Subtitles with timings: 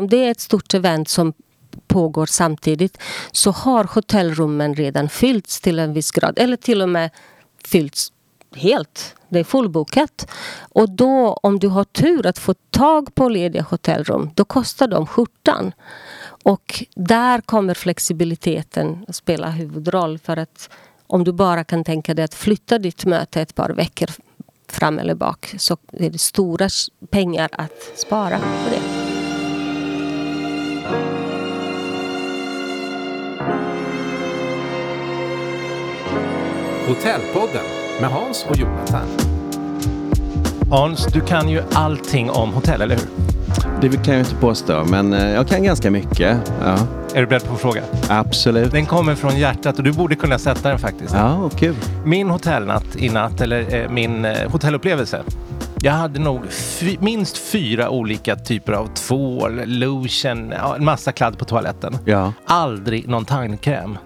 [0.00, 1.32] Om det är ett stort event som
[1.86, 2.98] pågår samtidigt
[3.32, 6.38] så har hotellrummen redan fyllts till en viss grad.
[6.38, 7.10] Eller till och med
[7.64, 8.12] fyllts
[8.56, 9.14] helt.
[9.28, 10.30] Det är fullbokat.
[10.72, 15.06] Och då om du har tur att få tag på lediga hotellrum då kostar de
[15.06, 15.72] skjortan.
[16.44, 20.18] Och där kommer flexibiliteten att spela huvudroll.
[20.18, 20.70] För att
[21.06, 24.10] om du bara kan tänka dig att flytta ditt möte ett par veckor
[24.68, 26.68] fram eller bak så är det stora
[27.10, 29.09] pengar att spara på det.
[36.88, 37.64] Hotellpodden
[38.00, 39.06] med Hans och Jonathan.
[40.70, 43.04] Hans, du kan ju allting om hotell, eller hur?
[43.80, 46.52] Det kan jag inte påstå, men eh, jag kan ganska mycket.
[46.64, 46.76] Ja,
[47.14, 47.82] Är du beredd på att fråga?
[48.08, 48.72] absolut.
[48.72, 51.14] Den kommer från hjärtat och du borde kunna sätta den faktiskt.
[51.14, 51.74] Ja, och kul.
[52.04, 55.22] Min hotellnatt i natt, eller eh, min eh, hotellupplevelse.
[55.82, 56.40] Jag hade nog
[57.00, 61.98] minst fyra olika typer av tvål, lotion, en massa kladd på toaletten.
[62.04, 62.32] Ja.
[62.46, 63.98] Aldrig någon tandkräm.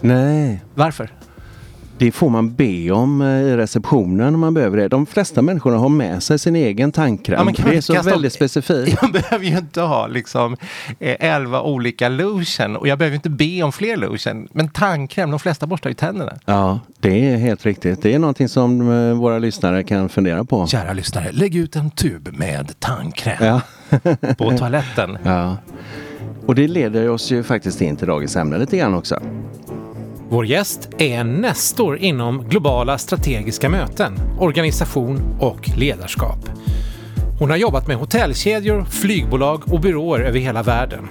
[0.00, 1.10] Nej, Varför?
[2.00, 4.88] Det får man be om eh, i receptionen om man behöver det.
[4.88, 7.48] De flesta människorna har med sig sin egen tandkräm.
[7.58, 8.98] Ja, det är så väldigt specifikt.
[9.02, 10.56] Jag behöver ju inte ha liksom
[10.98, 14.48] eh, elva olika lotion och jag behöver inte be om fler lotion.
[14.52, 16.32] Men tandkräm, de flesta borstar ju tänderna.
[16.44, 18.02] Ja, det är helt riktigt.
[18.02, 20.66] Det är någonting som eh, våra lyssnare kan fundera på.
[20.66, 23.60] Kära lyssnare, lägg ut en tub med tandkräm Ja.
[24.38, 25.18] på toaletten.
[25.22, 25.56] ja.
[26.46, 29.20] Och det leder oss ju faktiskt in till dagens ämne lite grann också.
[30.32, 36.38] Vår gäst är en nestor inom globala strategiska möten, organisation och ledarskap.
[37.38, 41.08] Hon har jobbat med hotellkedjor, flygbolag och byråer över hela världen.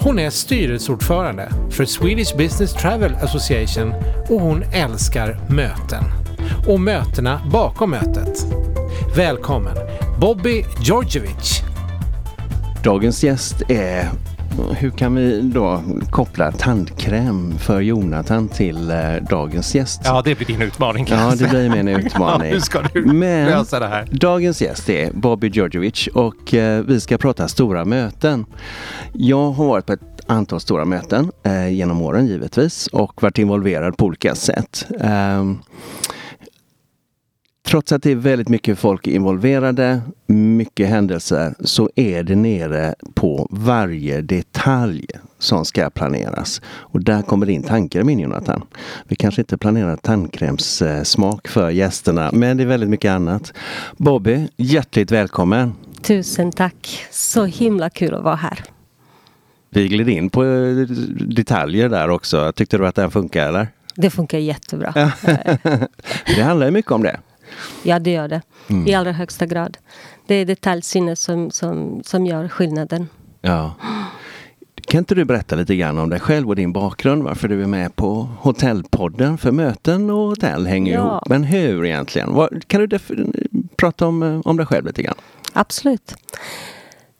[0.00, 3.94] Hon är styrelseordförande för Swedish Business Travel Association
[4.28, 6.04] och hon älskar möten.
[6.68, 8.46] Och mötena bakom mötet.
[9.16, 9.76] Välkommen
[10.20, 11.60] Bobby Georgievich.
[12.84, 14.10] Dagens gäst är
[14.76, 18.96] hur kan vi då koppla tandkräm för Jonathan till eh,
[19.30, 20.00] dagens gäst?
[20.04, 21.04] Ja, det blir din utmaning.
[21.04, 22.48] kan Ja, det blir min utmaning.
[22.48, 24.08] Ja, hur ska du Men lösa det här?
[24.12, 28.46] dagens gäst är Bobby Georgievich och eh, vi ska prata stora möten.
[29.12, 33.96] Jag har varit på ett antal stora möten eh, genom åren givetvis och varit involverad
[33.96, 34.86] på olika sätt.
[35.00, 35.58] Ehm,
[37.66, 43.48] Trots att det är väldigt mycket folk involverade, mycket händelser, så är det nere på
[43.50, 45.06] varje detalj
[45.38, 46.62] som ska planeras.
[46.66, 48.62] Och där kommer din tandkräm in Jonathan.
[49.08, 53.52] Vi kanske inte planerar tandkrämssmak för gästerna, men det är väldigt mycket annat.
[53.96, 55.72] Bobby, hjärtligt välkommen!
[56.02, 57.06] Tusen tack.
[57.10, 58.64] Så himla kul att vara här.
[59.70, 60.76] Vi gled in på eh,
[61.28, 62.52] detaljer där också.
[62.52, 63.68] Tyckte du att den funkar eller?
[63.94, 64.94] Det funkar jättebra.
[66.36, 67.20] Det handlar ju mycket om det.
[67.82, 68.42] Ja, det gör det.
[68.86, 69.78] I allra högsta grad.
[70.26, 73.08] Det är detaljsinne som, som, som gör skillnaden.
[73.40, 73.74] Ja.
[74.86, 77.22] Kan inte du berätta lite grann om dig själv och din bakgrund?
[77.22, 79.38] Varför du är med på Hotellpodden?
[79.38, 81.00] För möten och hotell hänger Ja.
[81.00, 81.28] ihop.
[81.28, 82.34] Men hur egentligen?
[82.34, 82.98] Vad, kan du
[83.76, 85.14] prata om, eh, om dig själv lite grann?
[85.52, 86.14] Absolut.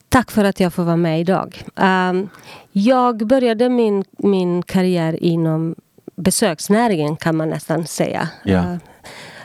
[0.08, 1.62] Tack för att jag får vara med idag.
[1.76, 2.28] Um,
[2.72, 5.74] jag började min, min karriär inom
[6.16, 8.28] besöksnäringen kan man nästan säga.
[8.48, 8.74] Uh,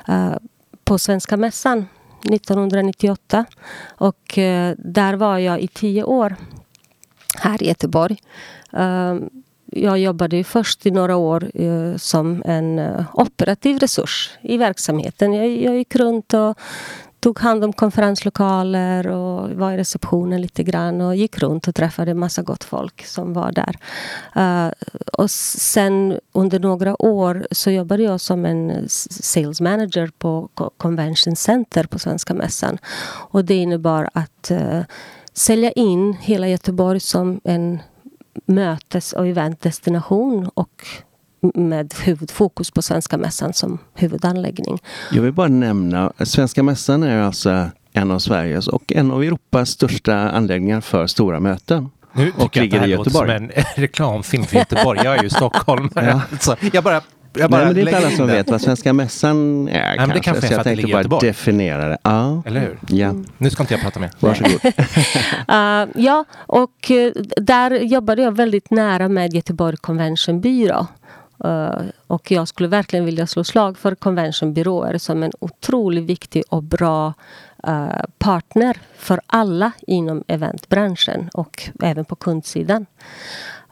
[0.09, 0.35] uh,
[0.89, 1.87] på Svenska Mässan
[2.23, 3.45] 1998.
[3.97, 6.35] Och eh, där var jag i tio år
[7.37, 8.17] här i Göteborg.
[8.73, 9.15] Eh,
[9.65, 15.33] jag jobbade ju först i några år eh, som en eh, operativ resurs i verksamheten.
[15.33, 16.59] Jag, jag gick runt och
[17.19, 22.13] tog hand om konferenslokaler och var i receptionen lite grann och gick runt och träffade
[22.13, 23.75] massa gott folk som var där.
[24.37, 24.71] Uh,
[25.13, 31.83] och sen under några år så jobbade jag som en sales manager på Convention Center
[31.83, 32.77] på Svenska Mässan.
[33.31, 34.81] Och det innebar att uh,
[35.33, 37.79] sälja in hela Göteborg som en
[38.45, 40.85] mötes och eventdestination och
[41.53, 44.79] med huvudfokus på Svenska Mässan som huvudanläggning.
[45.11, 49.69] Jag vill bara nämna, Svenska Mässan är alltså en av Sveriges och en av Europas
[49.69, 51.89] största anläggningar för stora möten.
[52.13, 53.51] Nu Och tycker jag att det här i låter som Göteborg.
[53.55, 54.99] en reklamfilm för Göteborg.
[55.03, 56.05] Jag är ju stockholmare.
[56.05, 56.21] Ja.
[56.31, 57.01] Alltså, jag bara,
[57.33, 58.33] jag bara Nej, men det är inte alla som det.
[58.33, 60.21] vet vad Svenska Mässan är men det kanske.
[60.21, 61.27] kanske är så för jag att det tänkte ligger i bara Göteborg.
[61.27, 61.97] definiera det.
[62.03, 62.79] Ja, Eller hur?
[62.97, 63.13] ja.
[63.37, 64.09] Nu ska inte jag prata mer.
[64.19, 64.59] varsågod.
[65.51, 70.87] Uh, ja, och eh, där jobbade jag väldigt nära med Göteborg Convention Byrå.
[71.43, 76.63] Eh, och jag skulle verkligen vilja slå slag för conventionbyråer som en otroligt viktig och
[76.63, 77.13] bra
[77.63, 82.85] eh, partner för alla inom eventbranschen och även på kundsidan.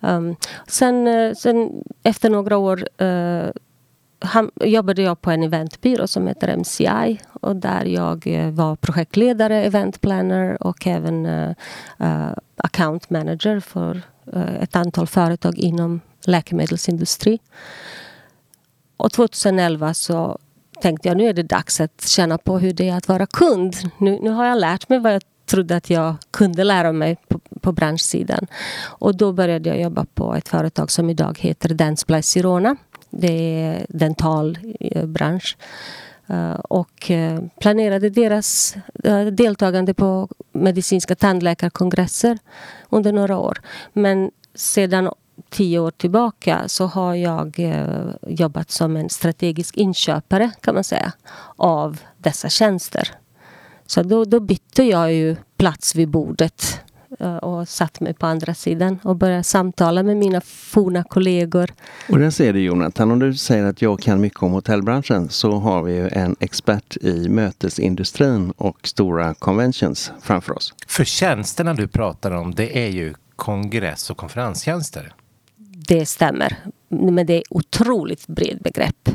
[0.01, 0.35] Ehm,
[0.67, 2.87] sen, eh, sen efter några år
[4.63, 10.63] jobbade jag på en eventbyrå som heter MCI och där jag var projektledare, event planner
[10.63, 11.27] och även
[12.57, 14.01] account manager för
[14.61, 17.39] ett antal företag inom läkemedelsindustri.
[18.97, 20.37] Och 2011 så
[20.81, 23.75] tänkte jag nu är det dags att känna på hur det är att vara kund.
[23.97, 27.39] Nu, nu har jag lärt mig vad jag trodde att jag kunde lära mig på,
[27.61, 28.47] på branschsidan.
[28.83, 32.75] Och då började jag jobba på ett företag som idag heter Dentsply Sirona.
[33.09, 35.57] Det är dentalbransch.
[36.27, 38.75] Eh, eh, och eh, planerade deras
[39.31, 42.37] deltagande på medicinska tandläkarkongresser
[42.89, 43.61] under några år.
[43.93, 45.09] Men sedan
[45.49, 51.13] tio år tillbaka så har jag eh, jobbat som en strategisk inköpare kan man säga
[51.55, 53.11] av dessa tjänster.
[53.85, 56.81] Så då, då bytte jag ju plats vid bordet
[57.19, 61.73] eh, och satt mig på andra sidan och började samtala med mina forna kollegor.
[62.09, 65.51] Och där ser du Jonathan, om du säger att jag kan mycket om hotellbranschen så
[65.51, 70.73] har vi ju en expert i mötesindustrin och stora conventions framför oss.
[70.87, 75.13] För tjänsterna du pratar om, det är ju kongress och konferenstjänster.
[75.87, 76.57] Det stämmer.
[76.89, 79.09] Men det är otroligt bred begrepp.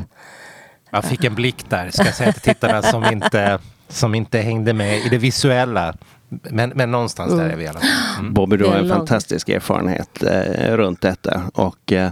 [0.91, 4.73] Jag fick en blick där, ska jag säga till tittarna som inte, som inte hängde
[4.73, 5.95] med i det visuella.
[6.29, 8.19] Men, men någonstans där är vi i alla fall.
[8.19, 8.33] Mm.
[8.33, 12.11] Bobby, du har är en fantastisk erfarenhet eh, runt detta och eh,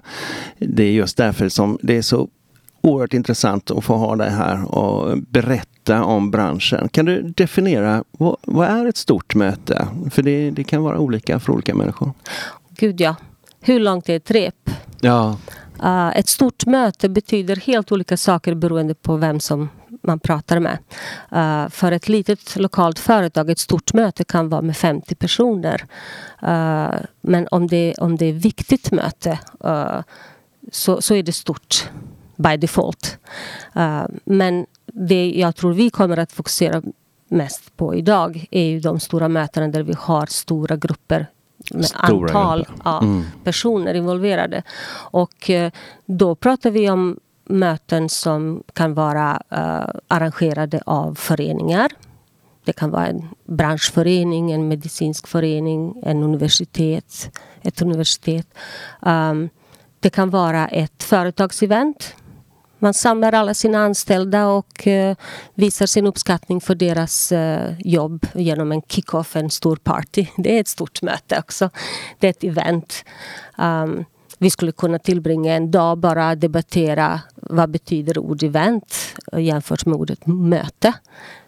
[0.58, 2.30] det är just därför som det är så
[2.82, 6.90] oerhört intressant att få ha dig här och berätta om branschen.
[6.90, 9.88] Kan du definiera vad, vad är ett stort möte?
[10.12, 12.14] För det, det kan vara olika för olika människor.
[12.70, 13.16] Gud ja.
[13.62, 14.70] Hur långt är ett rep?
[15.02, 15.38] Ja,
[15.84, 19.70] Uh, ett stort möte betyder helt olika saker beroende på vem som
[20.04, 20.78] man pratar med.
[21.36, 25.86] Uh, för ett litet lokalt företag, ett stort möte kan vara med 50 personer.
[26.44, 29.40] Uh, men om det, om det är viktigt möte
[30.72, 31.90] så, så är det stort
[32.36, 33.18] by default.
[34.24, 36.82] Men det jag tror vi kommer att fokusera
[37.28, 41.28] mest på idag är ju de stora mötena där vi har stora grupper
[41.72, 43.24] med Stora antal ja, Mm.
[43.44, 44.64] personer involverade.
[45.12, 45.72] Och eh,
[46.06, 51.92] då pratar vi om möten som kan vara eh, arrangerade av föreningar.
[52.66, 58.48] Det kan vara en branschförening, en medicinsk förening, en universitet, ett universitet.
[59.02, 59.50] Um,
[60.00, 62.16] det kan vara ett företagsevent.
[62.84, 65.16] Man samlar alla sina anställda och eh,
[65.54, 70.28] visar sin uppskattning för deras eh, jobb genom en kick-off, en stor party.
[70.38, 71.70] Det är ett stort möte också.
[72.20, 73.06] Det är ett event.
[73.58, 74.06] Um,
[74.38, 79.86] vi skulle kunna tillbringa en dag bara att debattera vad betyder ord event eh, jämfört
[79.86, 80.94] med ordet möte.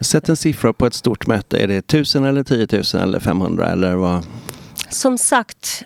[0.00, 1.58] sätt en siffra på ett stort möte.
[1.58, 4.26] Är det 1000 eller 10 000 eller 500 eller vad?
[4.90, 5.84] Som sagt,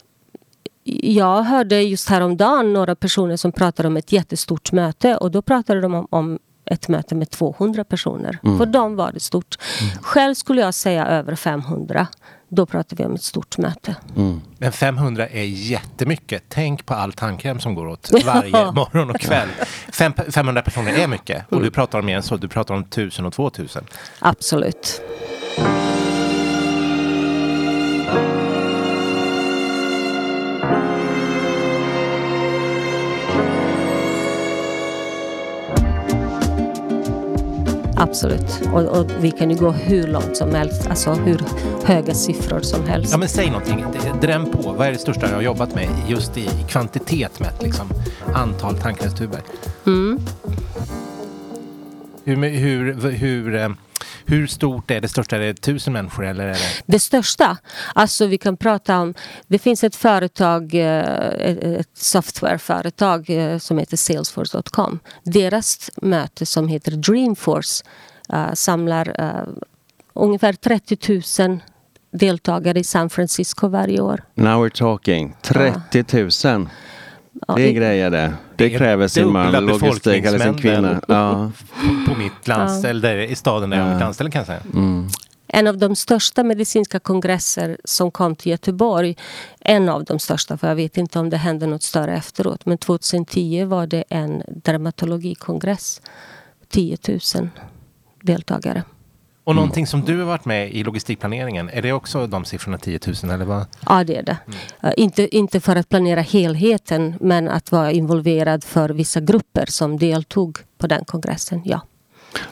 [1.02, 5.80] jag hörde just häromdagen några personer som pratade om ett jättestort möte och då pratade
[5.80, 8.38] de om, om ett möte med 200 personer.
[8.58, 9.56] För dem var det stort.
[10.02, 12.06] Själv skulle jag säga över 500.
[12.48, 13.96] Då pratar vi om ett stort möte.
[14.58, 16.42] Men 500 är jättemycket.
[16.48, 19.48] Tänk på all tandkräm som går åt varje morgon och kväll.
[19.92, 21.52] Fem, 500 personer är mycket.
[21.52, 22.36] Och du pratar om mer än så.
[22.36, 23.84] Du pratar om 1000 och 2000.
[24.18, 25.02] Absolut.
[38.08, 38.60] Absolut.
[38.72, 40.86] Och, och vi kan ju gå hur långt som helst.
[40.86, 41.40] Alltså hur
[41.84, 43.12] höga siffror som helst.
[43.12, 43.84] Ja men säg någonting.
[44.20, 44.72] Dräm på.
[44.72, 47.62] Vad är det största du har jobbat med just i kvantitet mätt?
[47.62, 47.88] Liksom,
[48.34, 49.40] antal tandkrämstuber.
[49.86, 50.18] Mm.
[52.24, 53.68] Hur, hur, hur, eh,
[54.26, 55.36] hur stort är det största?
[55.36, 56.82] Är det tusen människor eller är det?
[56.86, 57.56] Det största,
[57.94, 59.14] alltså vi kan prata om,
[59.46, 64.98] det finns ett företag, eh, ett softwareföretag eh, som heter salesforce.com.
[65.24, 67.84] Deras möte som heter Dreamforce
[68.32, 69.14] eh, samlar
[70.14, 71.60] ungefär 30 000
[72.10, 74.24] deltagare i San Francisco varje år.
[74.34, 75.36] Now we're talking.
[75.42, 76.04] 30
[76.48, 76.68] 000.
[77.46, 78.34] Ja, Det är grejer det.
[78.56, 81.00] Det kräver sin man logistik eller sin kvinna.
[81.08, 81.50] Ja.
[82.06, 84.62] På mitt landställe, där, i staden där jag har mitt landställe kan jag säga.
[85.46, 89.16] En av de största medicinska kongresser som kom till Göteborg,
[89.60, 92.78] en av de största, för jag vet inte om det hände något större efteråt, men
[92.78, 96.00] 2010 var det en dermatologikongress.
[96.68, 97.48] 10 000
[98.22, 98.82] deltagare.
[99.48, 102.98] Och någonting som du har varit med i logistikplaneringen, är det också de siffrorna 10
[103.22, 103.66] 000 eller vad?
[103.86, 104.36] Ja, det är det.
[104.82, 109.98] Eh, inte, inte för att planera helheten, men att vara involverad för vissa grupper som
[109.98, 111.80] deltog på den kongressen, ja.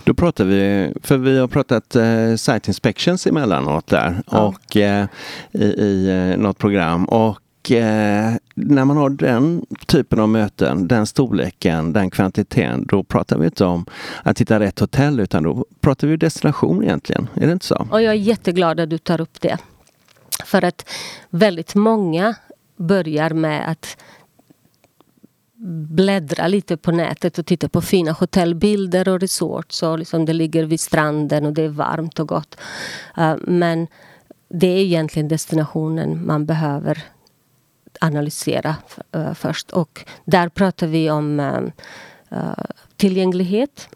[0.05, 4.39] Då pratar vi, för vi har pratat eh, site inspections emellanåt där Ja.
[4.47, 5.07] och eh,
[5.53, 7.05] i, i eh, något program.
[7.05, 13.39] Och eh, när man har den typen av möten, den storleken, den kvantiteten, då pratar
[13.39, 13.87] vi inte om
[14.23, 17.29] att hitta rätt hotell utan då pratar vi destination egentligen.
[17.35, 17.87] Är det inte så?
[17.91, 19.59] Och jag är jätteglad att du tar upp det.
[20.45, 20.89] För att
[21.31, 22.35] väldigt många
[22.77, 23.97] börjar med att
[25.91, 29.83] bläddra lite på nätet och titta på fina hotellbilder och resorts.
[29.83, 32.57] Och liksom det ligger vid stranden och det är varmt och gott.
[33.17, 33.87] Eh, men
[34.49, 37.05] det är egentligen destinationen man behöver
[38.01, 38.77] analysera
[39.17, 39.71] uh, först.
[39.71, 41.41] Och där pratar vi om
[42.33, 42.53] uh,
[42.97, 43.89] tillgänglighet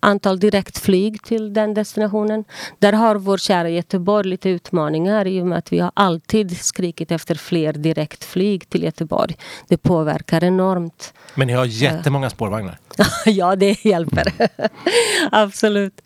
[0.00, 2.44] antal direktflyg till den destinationen.
[2.78, 7.10] Där har vår kära Göteborg lite utmaningar i och med att vi har alltid skrikit
[7.10, 9.36] efter fler direktflyg till Göteborg.
[9.68, 11.14] Det påverkar enormt.
[11.34, 12.78] Men ni har jättemånga spårvagnar.
[13.26, 14.32] ja, det hjälper.
[15.30, 16.00] Absolut.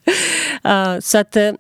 [0.68, 1.52] Uh, så att uh,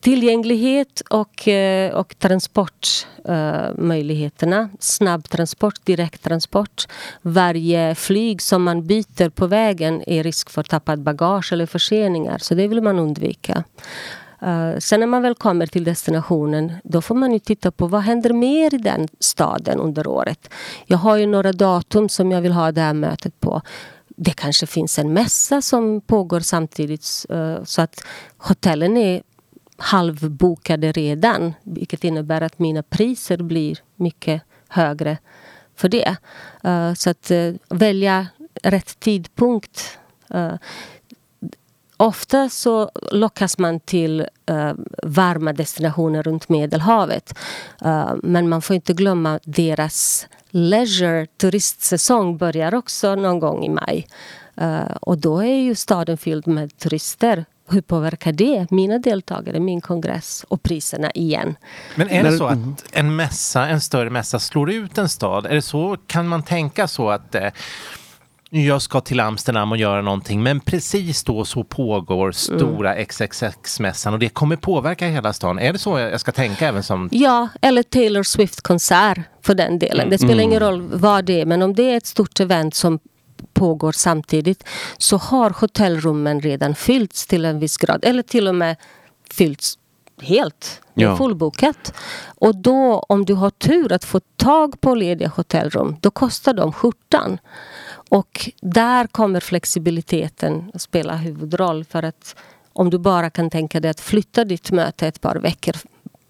[0.00, 4.68] tillgänglighet och, uh, och transportmöjligheterna.
[4.80, 6.86] Snabbtransport, direkttransport.
[7.22, 12.38] Varje flyg som man byter på vägen är risk för tappad bagage eller förseningar.
[12.38, 13.64] Så det vill man undvika.
[14.42, 18.00] Uh, sen när man väl kommer till destinationen då får man ju titta på vad
[18.00, 20.50] händer mer i den staden under året.
[20.86, 23.62] Jag har ju några datum som jag vill ha det här mötet på
[24.16, 28.04] det kanske finns en mässa som pågår samtidigt uh, så att
[28.38, 29.22] hotellen är
[29.76, 31.54] halvbokade redan.
[31.62, 35.18] Vilket innebär att mina priser blir mycket högre
[35.76, 36.16] för det.
[36.64, 38.26] Uh, så att uh, välja
[38.62, 39.98] rätt tidpunkt.
[41.96, 44.72] Ofta så lockas man till uh,
[45.02, 47.38] varma destinationer runt Medelhavet.
[47.84, 54.06] Uh, men man får inte glömma deras leisure turistsäsong börjar också någon gång i maj.
[54.60, 57.44] Uh, och då är ju staden fylld med turister.
[57.68, 61.56] Hur påverkar det mina deltagare, min kongress och priserna igen?
[61.94, 62.58] Men är det så att
[62.92, 65.46] en mässa, en större mässa slår ut en stad?
[65.46, 67.34] Är det så, kan man tänka så att
[68.50, 73.06] jag ska till Amsterdam och göra någonting men precis då så pågår stora mm.
[73.06, 75.58] XXX-mässan och det kommer påverka hela stan.
[75.58, 77.08] Är det så jag ska tänka även som...
[77.12, 80.00] Ja, eller Taylor Swift-konsert för den delen.
[80.00, 80.10] Mm.
[80.10, 80.68] Det spelar ingen mm.
[80.68, 82.98] roll vad det är men om det är ett stort event som
[83.52, 84.64] pågår samtidigt
[84.98, 88.76] så har hotellrummen redan fyllts till en viss grad eller till och med
[89.30, 89.78] fyllts
[90.22, 90.80] helt.
[90.94, 91.16] Ja.
[91.16, 91.94] fullbokat.
[92.38, 96.72] Och då om du har tur att få tag på lediga hotellrum då kostar de
[96.72, 97.38] skjortan.
[98.10, 101.84] Och där kommer flexibiliteten att spela huvudroll.
[101.84, 102.36] För att
[102.72, 105.76] om du bara kan tänka dig att flytta ditt möte ett par veckor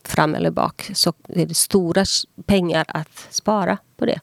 [0.04, 2.04] fram eller bak så är det stora
[2.46, 4.20] pengar att spara på det.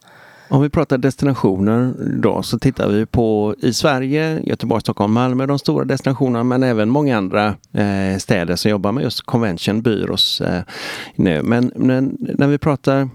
[0.50, 5.60] Om vi pratar destinationer då så tittar vi på i Sverige, Göteborg, Stockholm, Malmö, de
[5.60, 10.62] stora destinationerna men även många andra eh, städer som jobbar med just convention byrås eh,
[11.16, 11.42] nu.
[11.44, 13.10] Men, men när vi pratar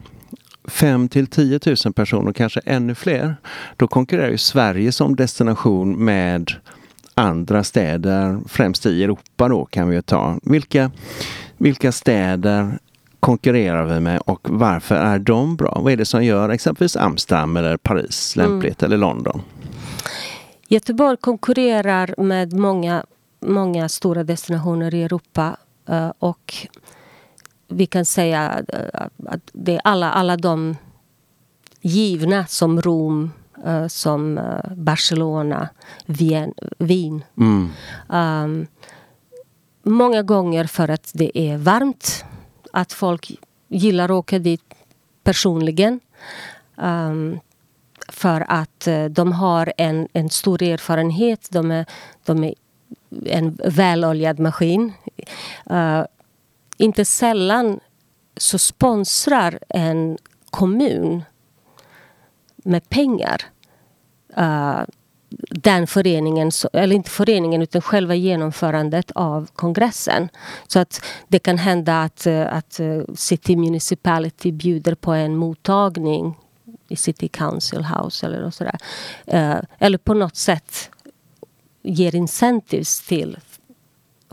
[0.69, 3.37] 5 till 10 000 personer, kanske ännu fler,
[3.77, 6.53] då konkurrerar ju Sverige som destination med
[7.15, 10.39] andra städer, främst i Europa då kan vi ju ta.
[10.43, 10.91] Vilka,
[11.57, 12.79] vilka städer
[13.21, 15.81] konkurrerar vi med och varför är de bra?
[15.83, 18.89] Vad är det som gör exempelvis Amsterdam eller Paris lämpligt mm.
[18.89, 19.43] eller London?
[20.69, 23.05] Göteborg konkurrerar med många,
[23.41, 25.57] många stora destinationer i Europa
[25.89, 26.55] eh, och
[27.69, 30.77] vi kan säga eh, att det är alla, alla de
[31.81, 33.33] givna som Rom,
[33.67, 35.69] uh, som uh, Barcelona,
[36.07, 37.25] Vien, Wien.
[37.37, 37.71] Mm.
[38.09, 38.67] Um,
[39.83, 42.25] många gånger för att det är varmt.
[42.73, 43.33] Att folk
[43.69, 44.75] gillar att åka dit
[45.25, 46.01] personligen.
[46.77, 47.41] Um,
[48.09, 51.49] för att uh, de har en, en stor erfarenhet.
[51.51, 51.87] De är,
[52.25, 52.55] de är
[53.27, 54.93] en väloljad maskin.
[55.71, 56.03] Uh,
[56.79, 57.81] inte sällan
[58.37, 60.19] så sponsrar en
[60.51, 61.23] kommun
[62.57, 63.43] med pengar
[64.39, 64.83] uh,
[65.51, 70.29] den föreningen, eller inte föreningen utan själva genomförandet av kongressen.
[70.67, 76.39] Så att det kan hända att, eh, att eh, City Municipality bjuder på en mottagning
[76.89, 78.79] i City Council House eller sådär.
[79.79, 80.91] eller på något sätt
[81.83, 83.39] ger incentives till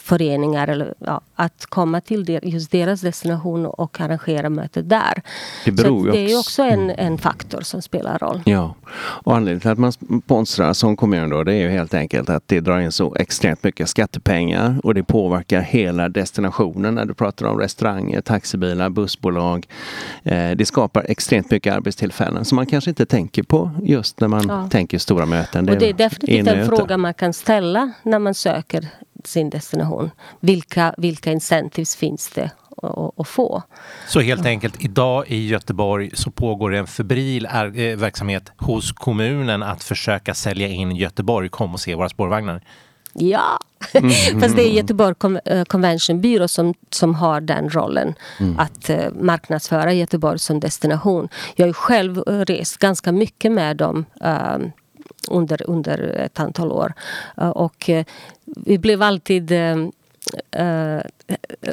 [0.06, 5.22] föreningar eller, ja, att komma till just deras destination och arrangera mötet där.
[5.66, 6.96] Det, beror Så det är också en, mm.
[6.98, 8.42] en faktor som spelar roll.
[8.46, 12.30] Ja, och anledningen till att man sponsrar som kommun då det är ju helt enkelt
[12.30, 17.14] att det drar in så extremt mycket skattepengar och det påverkar hela destinationen när du
[17.14, 19.68] pratar om restauranger, taxibilar, bussbolag.
[20.24, 24.46] Eh, det skapar extremt mycket arbetstillfällen som man kanske inte tänker på just när man
[24.48, 24.70] ja.
[24.70, 25.66] tänker stora möten.
[25.66, 28.90] Det och det är definitivt en fråga man kan ställa när man söker
[29.28, 30.12] sin destination.
[30.40, 32.52] Vilka, vilka incentives finns det
[33.18, 33.64] att få.
[34.08, 39.64] Så helt enkelt, idag i Göteborg så pågår det en febril är, verksamhet hos kommunen
[39.64, 41.50] att försöka sälja in Göteborg.
[41.50, 42.62] Kom och se våra spårvagnar.
[43.14, 43.60] Ja,
[43.94, 44.12] mm.
[44.42, 45.16] fast det är Göteborg
[45.68, 48.14] Convention Byrå som, som har den rollen.
[48.40, 48.60] Mm.
[48.60, 51.30] Att uh, marknadsföra Göteborg som destination.
[51.56, 54.68] Jag har ju själv rest ganska mycket med dem uh,
[55.28, 56.94] under, under ett antal år.
[57.38, 58.06] Eh, och eh,
[58.46, 61.02] vi blev alltid uh,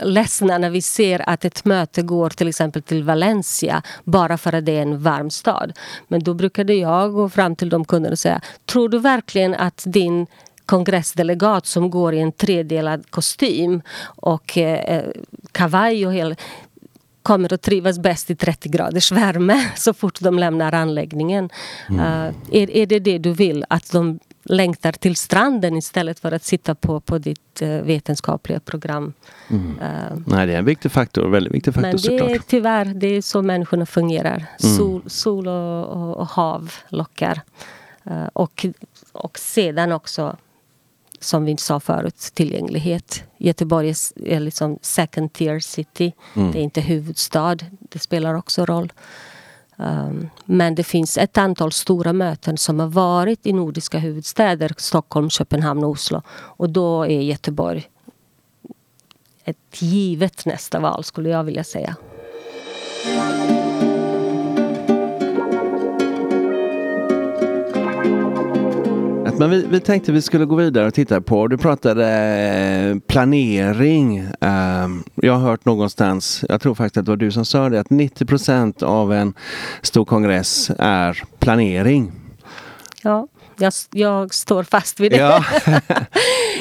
[0.04, 4.66] ledsna när vi ser att ett möte går till exempel till Valencia bara för att
[4.66, 5.72] det är en varm stad.
[6.08, 9.82] Men då brukade jag gå fram till de kunderna och säga Tror du verkligen att
[9.86, 10.26] din
[10.66, 15.04] kongressdelegat som går i en tredelad kostym och eh,
[15.52, 16.36] kavaj och hela
[17.22, 21.50] kommer att trivas bäst i 30 graders värme så fort de lämnar anläggningen.
[21.88, 22.00] Mm.
[22.00, 23.64] Uh, är, är det det du vill?
[23.68, 29.12] Att de längtar till stranden istället för att sitta på, på ditt uh, vetenskapliga program.
[29.50, 29.66] Mm.
[29.66, 31.28] Uh, Nej, det är en viktig faktor.
[31.28, 32.30] Väldigt viktig faktor Men det såklart.
[32.30, 34.36] är tyvärr det är så människorna fungerar.
[34.36, 34.76] Mm.
[34.76, 37.40] Sol, sol och, och, och hav lockar.
[38.32, 38.66] Och,
[39.12, 40.36] och sedan också
[41.22, 43.24] som vi sa förut, tillgänglighet.
[43.38, 46.12] Göteborg är liksom second tier city.
[46.34, 46.52] Mm.
[46.52, 47.56] Det är inte huvudstad.
[47.80, 48.92] Det spelar också roll.
[49.76, 54.74] Um, men det finns ett antal stora möten som har varit i nordiska huvudstäder.
[54.76, 56.22] Stockholm, Köpenhamn och Oslo.
[56.30, 57.88] Och då är Göteborg
[59.44, 61.96] ett givet nästa val skulle jag vilja säga.
[69.38, 74.18] Men vi, vi tänkte vi skulle gå vidare och titta på, du pratade eh, planering.
[74.18, 77.80] Eh, jag har hört någonstans, jag tror faktiskt att det var du som sa det,
[77.80, 79.34] att 90 procent av en
[79.82, 82.12] stor kongress är planering.
[83.02, 83.26] Ja,
[83.58, 85.16] jag, jag står fast vid det.
[85.16, 85.44] Ja.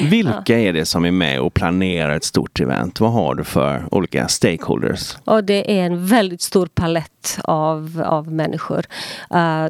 [0.10, 3.00] Vilka är det som är med och planerar ett stort event?
[3.00, 5.16] Vad har du för olika stakeholders?
[5.24, 8.84] Och det är en väldigt stor palett av, av människor.
[9.34, 9.66] Uh,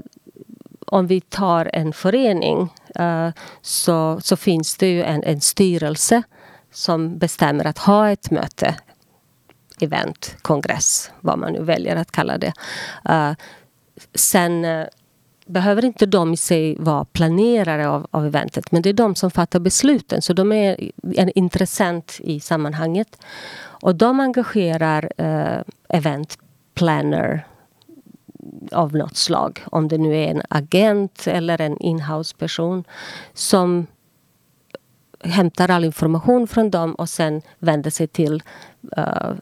[0.92, 3.28] om vi tar en förening eh,
[3.62, 6.22] så, så finns det ju en, en styrelse
[6.72, 8.74] som bestämmer att ha ett möte,
[9.80, 12.52] event, kongress, vad man nu väljer att kalla det.
[13.08, 13.32] Eh,
[14.14, 14.86] sen eh,
[15.46, 19.30] behöver inte de i sig vara planerare av, av eventet men det är de som
[19.30, 23.22] fattar besluten så de är en intressent i sammanhanget.
[23.58, 26.38] Och de engagerar eh, event
[26.74, 27.46] planner
[28.72, 29.62] av något slag.
[29.66, 32.84] Om det nu är en agent eller en inhouse person
[33.34, 33.86] som
[35.24, 38.42] hämtar all information från dem och sen vänder sig till
[38.98, 39.32] uh,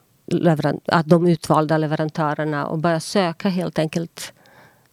[1.05, 4.33] de utvalda leverantörerna och börjar söka helt enkelt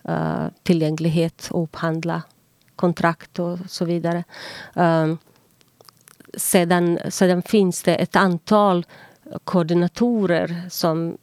[0.09, 2.21] uh, tillgänglighet och upphandla
[2.75, 4.23] kontrakt och så vidare.
[4.77, 5.15] Uh,
[6.37, 8.85] sedan, sedan finns det ett antal
[9.43, 11.17] koordinatorer som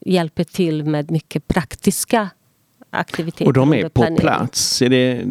[0.00, 2.30] hjälper till med mycket praktiska
[2.90, 3.46] aktiviteter.
[3.46, 4.16] Och de är på planering.
[4.16, 4.82] plats?
[4.82, 5.24] Är det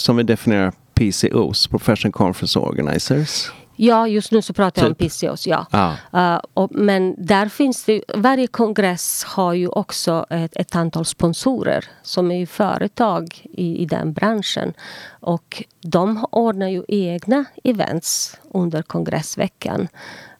[0.00, 3.50] som vi definierar PCOs, Professional Conference Organizers?
[3.82, 4.82] Ja, just nu så pratar typ.
[4.82, 5.12] jag om typ.
[5.12, 5.46] PCOs.
[5.46, 5.66] Ja.
[5.70, 6.34] Ah.
[6.34, 11.84] Uh, och, men där finns det, varje kongress har ju också ett, ett antal sponsorer
[12.02, 14.74] som är företag i, i den branschen.
[15.20, 19.88] Och de ordnar ju egna events under kongressveckan.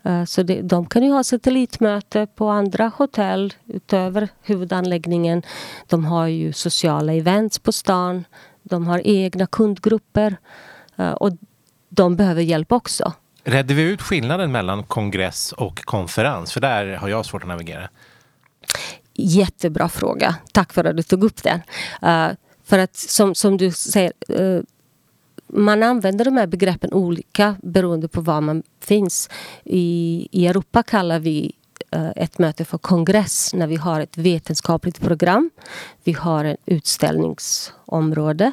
[0.03, 5.43] Eh, så det, de kan ju ha satellitmöte på andra hotell utöver huvudanläggningen.
[5.87, 8.25] De har ju sociala events på stan.
[8.63, 10.37] De har egna kundgrupper.
[10.97, 11.31] Eh, och
[11.89, 13.13] de behöver hjälp också.
[13.45, 16.53] Redde vi ut skillnaden mellan kongress och konferens?
[16.53, 17.89] För där har jag svårt att navigera.
[19.15, 20.35] Jättebra fråga.
[20.53, 21.61] Tack för att du tog upp den.
[22.03, 22.35] Uh,
[22.65, 24.13] för att som, som du säger,
[25.53, 29.31] man använder de här begreppen olika beroende på var man finns.
[29.65, 31.53] I, i Europa kallar vi
[31.91, 35.51] eh, ett möte för kongress när vi har ett vetenskapligt program.
[36.05, 38.53] Vi har ett utställningsområde.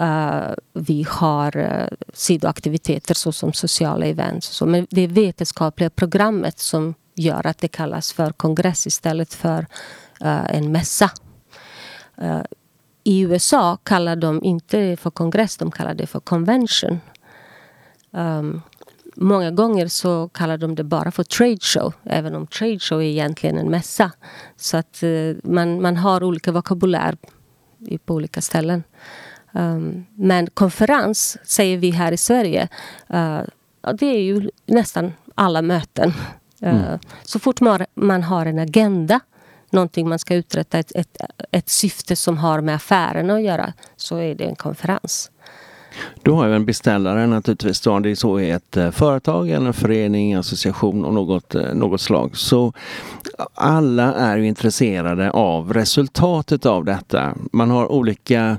[0.00, 4.46] Eh, vi har eh, sidoaktiviteter såsom sociala events.
[4.46, 9.66] Så, men det vetenskapliga programmet som gör att det kallas för kongress istället för
[10.48, 11.10] en mässa.
[13.06, 17.00] I USA kallar de inte för kongress, de kallar det för convention.
[18.10, 18.62] Um,
[19.16, 23.04] många gånger så kallar de det bara för trade show, även om trade show är
[23.04, 24.12] egentligen en mässa.
[24.56, 27.16] Så att uh, man, man har olika vokabulär
[28.04, 28.82] på olika ställen.
[29.52, 32.68] Um, men konferens, säger vi här i Sverige,
[33.14, 33.40] uh,
[33.94, 36.08] det är ju nästan alla möten.
[36.62, 36.98] Uh, mm.
[37.22, 39.20] Så fort man, man har en agenda
[39.70, 41.16] någonting man ska uträtta, ett, ett,
[41.50, 45.30] ett syfte som har med affärerna att göra, så är det en konferens.
[46.22, 47.80] Du har ju en beställare naturligtvis.
[47.80, 47.98] Då.
[47.98, 52.00] Det är så i ett eh, företag eller en förening, association av något, eh, något
[52.00, 52.36] slag.
[52.36, 52.72] Så
[53.54, 57.34] alla är ju intresserade av resultatet av detta.
[57.52, 58.58] Man har olika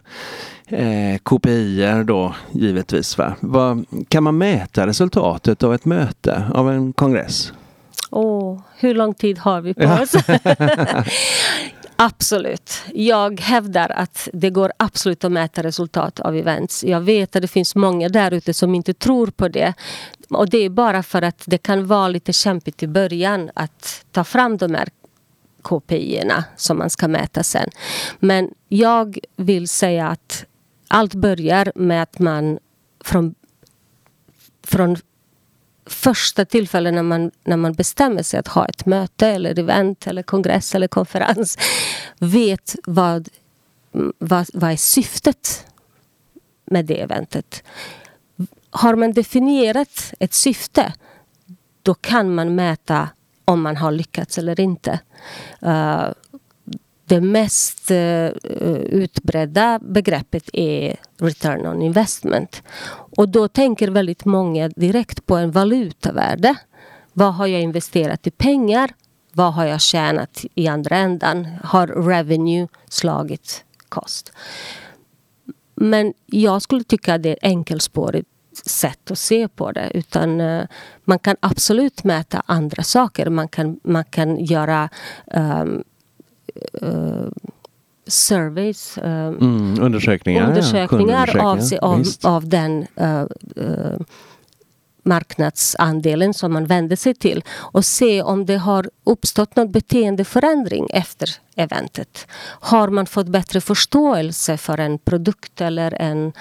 [0.67, 3.17] eh, KPIer då givetvis.
[3.17, 3.35] Va?
[3.39, 7.53] Vad, kan man mäta resultatet av ett möte, av en kongress?
[8.19, 10.12] Åh, hur lång tid har vi på oss?
[11.95, 12.84] Absolut.
[12.93, 16.84] Jag hävdar att det går absolut att mäta resultat av events.
[16.84, 19.73] Jag vet att det finns många där ute som inte tror på det.
[20.30, 24.23] Och det är bara för att det kan vara lite kämpigt i början att ta
[24.23, 24.89] fram de här
[25.62, 27.69] KPI-erna som man ska mäta sen.
[28.19, 30.45] Men jag vill säga att
[30.88, 32.60] allt börjar med att man
[33.03, 33.36] från,
[34.63, 34.97] från
[35.89, 40.23] första tillfället när man, när man bestämmer sig att ha ett möte eller event eller
[40.23, 41.58] kongress eller konferens
[42.19, 43.30] vet vad,
[44.17, 45.65] vad, vad är syftet
[46.65, 47.63] med det eventet.
[48.69, 50.93] Har man definierat ett syfte
[51.82, 53.10] då kan man mäta
[53.45, 55.00] om man har lyckats eller inte.
[55.63, 56.08] Uh,
[57.07, 58.31] det mest eh, eh,
[58.89, 62.63] utbredda begreppet är return on investment.
[63.17, 66.55] Och då tänker väldigt många direkt på en valutavärde.
[67.13, 68.93] Vad har jag investerat i pengar?
[69.33, 71.47] Vad har jag tjänat i andra ändan?
[71.63, 74.33] Har revenue slagit kost?
[75.75, 78.29] Men jag skulle tycka att det är ett enkelspårigt
[78.65, 79.91] sätt att se på det.
[79.93, 80.63] Utan eh,
[81.03, 83.29] man kan absolut mäta andra saker.
[83.29, 84.89] Man kan, man kan göra
[85.25, 85.83] um,
[86.83, 87.29] uh,
[88.07, 88.97] surveys.
[88.97, 90.47] Uh, mm, undersökningar.
[90.49, 92.87] Undersökningar ja, av, av, av, den
[95.03, 101.29] marknadsandelen som man vänder sig till och se om det har uppstått någon beteendeförändring efter
[101.55, 102.27] eventet.
[102.59, 106.33] Har man fått bättre förståelse för en produkt eller en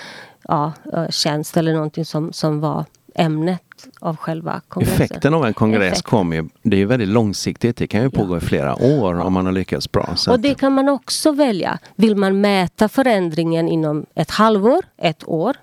[0.48, 0.72] ja,
[1.10, 3.65] tjänst eller någonting som, som var ämnet
[4.00, 5.04] av själva kongressen.
[5.04, 6.06] Effekten av en kongress Effekt.
[6.06, 7.76] kommer ju, det är ju väldigt långsiktigt.
[7.76, 8.38] Det kan ju pågå ja.
[8.38, 10.16] i flera år om man har lyckats bra.
[10.28, 11.78] och det kan man också välja.
[11.96, 15.56] Vill man mäta förändringen inom ett halvår, ett år?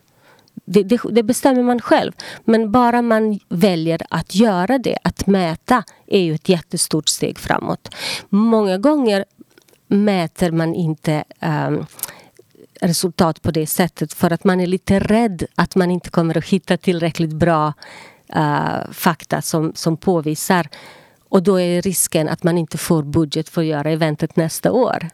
[0.65, 2.12] Det, det, det, bestämmer man själv.
[2.43, 7.95] Men bara man väljer att göra det, att mäta, är ju ett jättestort steg framåt.
[8.30, 9.26] Många gånger
[9.88, 11.86] mäter man inte um,
[12.84, 16.46] resultat på det sättet för att man är lite rädd att man inte kommer att
[16.46, 17.74] hitta tillräckligt bra
[18.36, 20.67] uh, fakta som, som påvisar.
[21.30, 25.10] Och då är risken att man inte får budget för att göra eventet nästa år.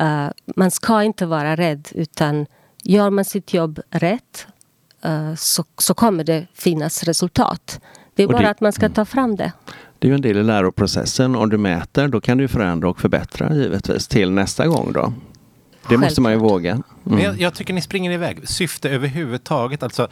[0.00, 2.46] Uh, man ska inte vara rädd utan
[2.82, 4.46] gör man sitt jobb rätt
[5.06, 7.80] uh, så, så kommer det finnas resultat.
[8.14, 9.52] Det är bara det, att man ska ta fram det.
[9.98, 11.36] Det är ju en del i läroprocessen.
[11.36, 15.12] Om du mäter då kan du förändra och förbättra givetvis till nästa gång då.
[15.88, 16.70] Det måste man ju våga.
[16.70, 16.84] Mm.
[17.02, 18.48] Men jag, jag, tycker ni springer iväg.
[18.48, 19.82] Syfte överhuvudtaget.
[19.82, 20.08] Alltså,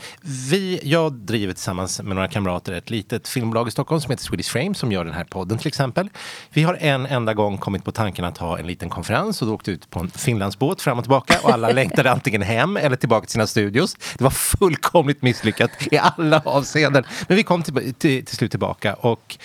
[0.51, 4.51] vi, jag driver tillsammans med några kamrater ett litet filmbolag i Stockholm som heter Swedish
[4.51, 6.09] Frame som gör den här podden till exempel.
[6.53, 9.55] Vi har en enda gång kommit på tanken att ha en liten konferens och då
[9.55, 13.27] åkte ut på en Finlandsbåt fram och tillbaka och alla längtade antingen hem eller tillbaka
[13.27, 13.97] till sina studios.
[14.19, 17.05] Det var fullkomligt misslyckat i alla avseenden.
[17.29, 19.39] Men vi kom till, till, till slut tillbaka och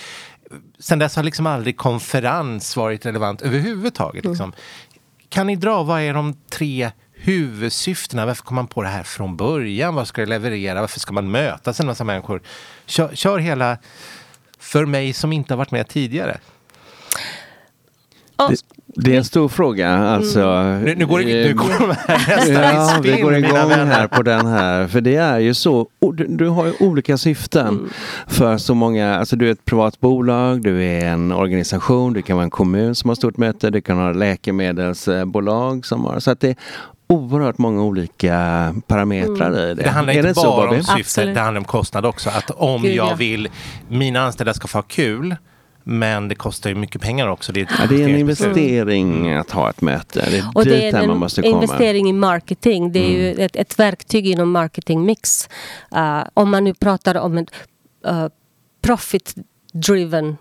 [0.80, 4.26] sen dess har liksom aldrig konferens varit relevant överhuvudtaget.
[4.26, 4.46] Liksom.
[4.46, 4.56] Mm.
[5.32, 8.26] Kan ni dra, vad är de tre huvudsyftena?
[8.26, 9.96] Varför kom man på det här från början?
[9.96, 10.82] Vad ska det leverera?
[10.82, 12.42] Varför ska man mötas en massa människor?
[12.86, 13.78] Kör, kör hela,
[14.60, 16.38] för mig som inte har varit med tidigare.
[18.50, 18.56] Det,
[18.96, 19.98] det är en stor fråga.
[19.98, 20.82] Alltså, mm.
[20.82, 24.24] nu, nu, går det, nu går de här ja, spinn, vi går igång här på
[24.24, 24.88] den här.
[24.88, 25.88] För det är ju så.
[26.14, 27.90] Du, du har ju olika syften mm.
[28.28, 29.16] för så många.
[29.16, 32.96] Alltså du är ett privat bolag, du är en organisation, du kan vara en kommun
[32.96, 36.20] som har stort möte, du kan ha läkemedelsbolag som har.
[36.20, 36.58] Så att det
[37.12, 39.60] oerhört många olika parametrar mm.
[39.60, 39.84] i det.
[39.84, 42.30] Det handlar inte bara om syfte, det handlar om kostnad också.
[42.30, 43.50] Att om Gud, jag vill,
[43.88, 45.36] mina anställda ska få ha kul
[45.84, 47.52] men det kostar ju mycket pengar också.
[47.52, 49.42] Det är, ja, det är en investering mm.
[49.42, 50.28] att ha ett möte.
[50.30, 52.92] Det är och det är en man investering i marketing.
[52.92, 53.40] Det är mm.
[53.40, 55.50] ju ett, ett, verktyg inom marketingmix.
[55.96, 57.48] Uh, om man nu pratar om en
[58.08, 58.28] uh,
[58.82, 59.36] profit
[59.74, 60.38] driven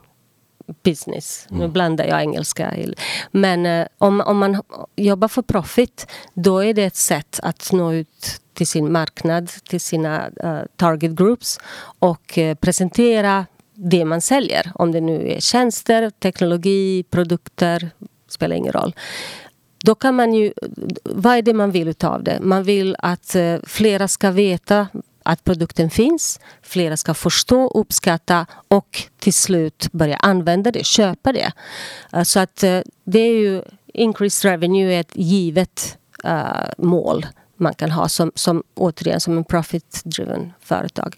[0.83, 1.47] business.
[1.51, 1.63] Mm.
[1.63, 2.75] Nu blandar jag engelska.
[3.31, 4.63] Men uh, om, om man
[4.97, 9.81] jobbar för profit då är det ett sätt att nå ut till sin marknad, till
[9.81, 11.59] sina uh, target groups
[11.99, 13.47] och uh, presentera
[13.83, 14.73] det man säljer.
[14.75, 17.91] Om det nu är tjänster, teknologi, produkter,
[18.29, 18.95] spelar ingen roll.
[19.85, 20.53] Då kan man ju...
[21.05, 22.39] Vad är det man vill utav det?
[22.41, 24.89] Man vill att eh, flera ska veta
[25.23, 26.41] att produkten finns.
[26.63, 31.53] Flera ska förstå, uppskatta och till slut börja använda det, köpa det.
[32.13, 33.63] Eh, så att eh, det är ju...
[33.95, 35.97] Increased revenue är ett givet
[36.79, 41.17] mål man kan ha som, som återigen som en profit-driven företag.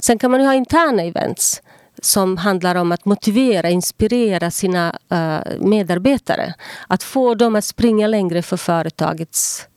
[0.00, 1.62] Sen kan man ju ha interna events
[2.02, 6.54] som handlar om att motivera, inspirera sina eh, medarbetare.
[6.88, 9.68] Att få dem att springa längre för företagets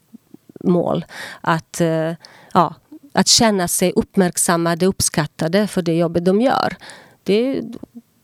[0.63, 1.05] mål.
[1.41, 2.13] Att, eh,
[2.53, 2.75] ja,
[3.13, 6.75] att känna sig uppmärksammade, uppskattade för det jobbet de gör.
[7.23, 7.61] Det,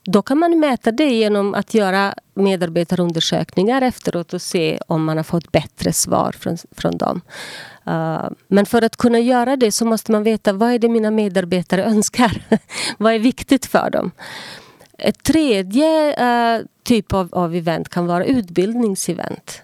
[0.03, 5.23] då kan man mäta det genom att göra medarbetarundersökningar efteråt och se om man har
[5.23, 7.21] fått bättre svar från, från dem.
[7.87, 11.11] Uh, men för att kunna göra det så måste man veta vad är det mina
[11.11, 12.41] medarbetare önskar.
[12.97, 14.11] vad är viktigt för dem?
[14.97, 16.09] Ett tredje
[16.57, 19.61] uh, typ av, av event kan vara utbildningsevent.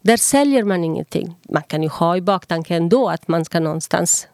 [0.00, 1.36] Där säljer man ingenting.
[1.48, 4.28] Man kan ju ha i baktanken ändå att man ska någonstans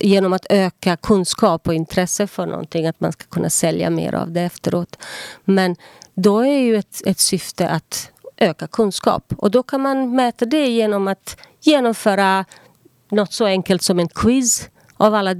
[0.00, 4.32] genom att öka kunskap och intresse för någonting, att man ska kunna sälja mer av
[4.32, 4.98] det efteråt.
[5.44, 5.76] Men
[6.14, 9.32] då är ju ett, ett syfte att öka kunskap.
[9.36, 12.44] Och då kan man mäta det genom att genomföra
[13.10, 15.34] något så enkelt som en quiz av alla,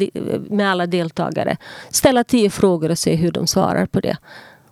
[0.51, 1.57] med alla deltagare.
[1.91, 4.17] Ställa tio frågor och se hur de svarar på det.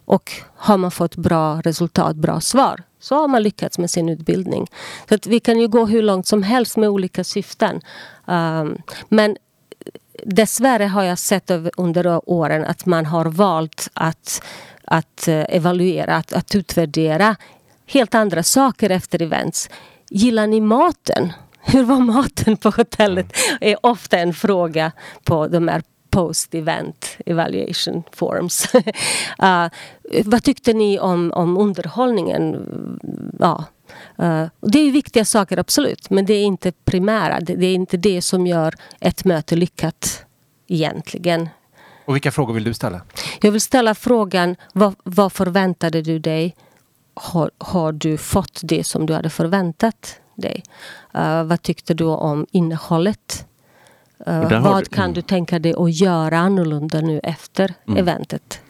[0.04, 4.66] Och har man fått bra resultat, bra svar, så har man lyckats med sin utbildning.
[5.08, 7.80] Så att vi kan ju gå hur långt som helst med olika syften.
[8.26, 9.36] Um, men
[10.24, 14.42] dessvärre har jag sett under åren att man har valt att,
[14.84, 17.36] att eh, evaluera, att, att utvärdera
[17.86, 19.70] helt andra saker efter events.
[20.10, 21.32] Gillar ni maten?
[21.60, 23.32] Hur var maten på hotellet?
[23.60, 24.92] är ofta en fråga
[25.24, 28.74] på de här post-event evaluation forums.
[28.74, 29.68] uh,
[30.24, 32.66] vad tyckte ni om, om underhållningen?
[33.38, 33.64] Ja.
[34.22, 36.10] Uh, det är viktiga saker, absolut.
[36.10, 37.40] Men det är inte primära.
[37.40, 40.24] Det, det, är inte det som gör ett möte lyckat
[40.68, 41.48] egentligen.
[42.04, 43.00] Och vilka frågor vill du ställa?
[43.40, 46.54] Jag vill ställa frågan, vad, vad förväntade du dig?
[47.22, 50.62] Har, har, du fått det som du hade förväntat dig?
[51.16, 53.46] Uh, vad tyckte du om innehållet?
[54.28, 57.98] Uh, vad du, kan du tänka dig att göra annorlunda nu efter mm.
[57.98, 58.60] eventet?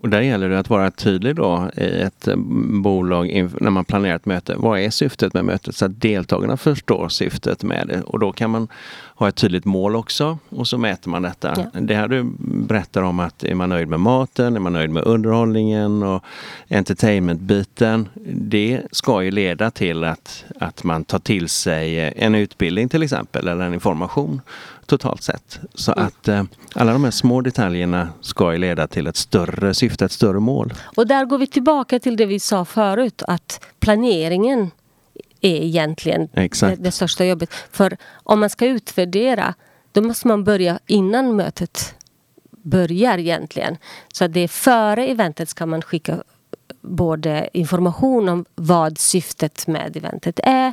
[0.00, 2.36] Och där gäller det att vara tydlig då i ett eh,
[2.82, 4.54] bolag när man planerar ett möte.
[4.56, 5.76] Vad är syftet med mötet?
[5.76, 8.02] Så att deltagarna förstår syftet med det.
[8.02, 8.68] Och då kan man
[9.14, 11.54] ha ett tydligt mål också och så mäter man detta.
[11.56, 11.80] Ja.
[11.80, 15.04] Det här du berättar om att är man nöjd med maten, är man nöjd med
[15.04, 16.24] underhållningen och
[16.68, 18.08] entertainmentbiten.
[18.32, 23.48] Det ska ju leda till att, att man tar till sig en utbildning till exempel
[23.48, 24.40] eller en information
[24.90, 25.60] totalt sett.
[25.74, 26.06] Så mm.
[26.06, 26.42] att eh,
[26.74, 30.72] alla de här små detaljerna ska ju leda till ett större syfte, ett större mål.
[30.96, 34.70] Och där går vi tillbaka till det vi sa förut att planeringen
[35.40, 37.50] är egentligen det, det, största jobbet.
[37.72, 39.54] För om man ska utvärdera
[39.92, 41.94] då måste man börja innan mötet
[42.50, 43.76] börjar egentligen.
[44.12, 46.22] Så att det är före eventet ska man skicka
[46.80, 50.72] både information om vad syftet med eventet är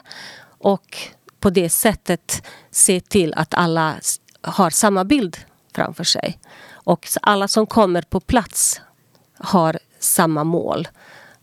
[0.59, 0.97] och
[1.39, 3.95] på det sättet se till att alla
[4.41, 5.37] har samma bild
[5.73, 6.39] framför sig.
[6.71, 8.81] Och alla som kommer på plats
[9.37, 10.87] har samma mål.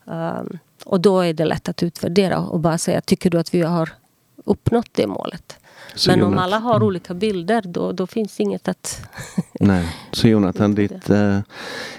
[0.05, 3.61] Um, och då är det lätt att utvärdera och bara säga, tycker du att vi
[3.61, 3.89] har
[4.35, 5.57] uppnått det målet?
[5.95, 9.01] Så Men Jonathan, om alla har olika bilder då, då finns inget att...
[9.59, 11.39] Nej, så Jonathan, ditt, eh,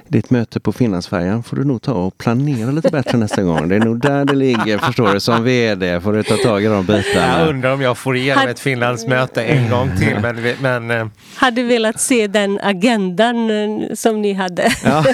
[0.09, 3.69] ditt möte på Finlandsfärjan får du nog ta och planera lite bättre nästa gång.
[3.69, 5.21] Det är nog där det ligger, förstår du.
[5.21, 7.39] Som VD får du ta tag i de bitarna.
[7.39, 8.51] Jag undrar om jag får igenom Had...
[8.51, 10.19] ett Finlandsmöte en gång till.
[10.23, 11.07] Men, men, eh...
[11.37, 14.73] Hade velat se den agendan eh, som ni hade.
[14.85, 15.01] Ja.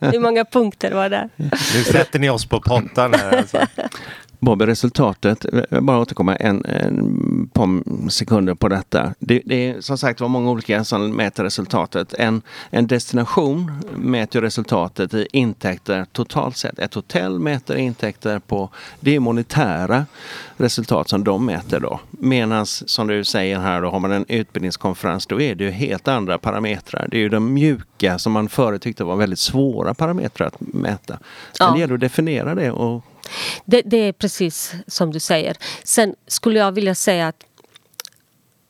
[0.00, 1.28] Hur många punkter var det?
[1.74, 3.36] Nu sätter ni oss på pottan här.
[3.36, 3.58] Alltså.
[4.44, 9.14] Bobby, resultatet, bara återkomma en, en par sekunder på detta.
[9.18, 12.14] Det, det är som sagt var många olika som mäter resultatet.
[12.14, 16.78] En, en destination mäter resultatet i intäkter totalt sett.
[16.78, 20.06] Ett hotell mäter intäkter på, det är monetära
[20.56, 22.00] resultat som de mäter då.
[22.10, 26.08] Medan som du säger här då har man en utbildningskonferens då är det ju helt
[26.08, 27.08] andra parametrar.
[27.10, 31.18] Det är ju de mjuka som man förut tyckte var väldigt svåra parametrar att mäta.
[31.58, 31.70] Ja.
[31.70, 33.04] Det gäller att definiera det och
[33.64, 35.56] det, det, är precis som du säger.
[35.84, 37.44] Sen skulle jag vilja säga att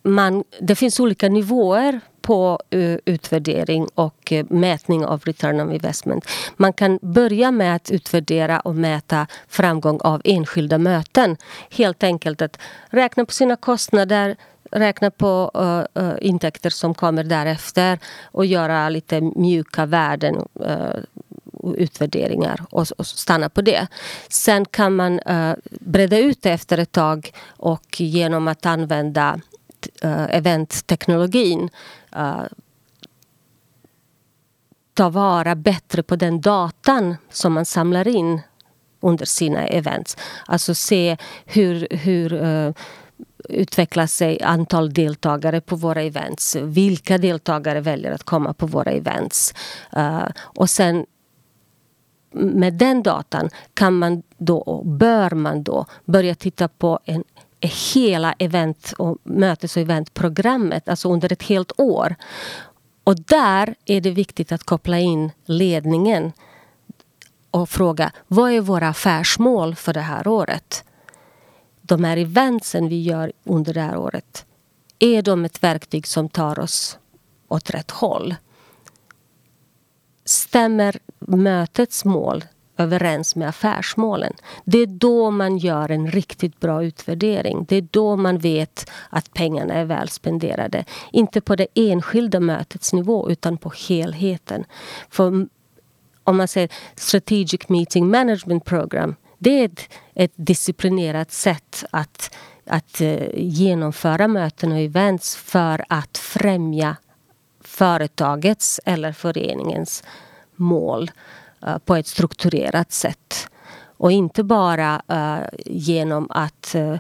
[0.02, 6.28] man, det finns olika nivåer på uh, utvärdering och uh, mätning av return on investment.
[6.56, 11.36] Man kan börja med att utvärdera och mäta framgång av enskilda möten.
[11.70, 12.58] Helt enkelt att
[12.90, 14.36] räkna på sina kostnader,
[14.70, 15.50] räkna på
[15.98, 20.36] uh, intäkter som kommer därefter och göra lite mjuka värden
[21.64, 23.87] och utvärderingar och, och stanna på det.
[24.29, 29.40] Sen kan man uh, bredda ut det efter ett tag och genom att använda
[30.05, 31.70] uh, eventteknologin
[32.16, 32.44] uh,
[34.94, 38.40] ta vara bättre på den datan som man samlar in
[39.00, 40.16] under sina events.
[40.46, 42.72] Alltså se hur, hur uh,
[43.48, 46.57] utvecklar sig antal deltagare på våra events.
[46.57, 49.55] Vilka deltagare väljer att komma på våra events?
[49.96, 51.07] Uh, och sen
[52.34, 57.24] med den datan kan man då, och bör man då börja titta på en,
[57.94, 62.14] hela event och mötes och eventprogrammet, alltså under ett helt år.
[63.04, 66.32] Och där är det viktigt att koppla in ledningen
[67.50, 70.84] och fråga vad är våra affärsmål för det här året?
[71.80, 74.46] De här eventsen vi gör under det här året,
[74.98, 76.98] är de ett verktyg som tar oss
[77.48, 78.34] åt rätt håll?
[80.24, 82.44] Stämmer mötets mål
[82.76, 84.32] överens med affärsmålen.
[84.64, 87.64] Det är då man gör en riktigt bra utvärdering.
[87.68, 90.84] Det är då man vet att pengarna är väl spenderade.
[91.12, 94.64] Inte på det enskilda mötets nivå utan på helheten.
[95.08, 95.46] För
[96.24, 102.34] om man säger Strategic Meeting Management Program det är ett, ett disciplinerat sätt att,
[102.66, 106.96] att eh, genomföra möten och events för att främja
[107.74, 110.02] företagets eller föreningens
[110.56, 111.10] mål
[111.66, 113.48] eh, på ett strukturerat sätt.
[113.96, 116.96] Och inte bara eh, genom att eh,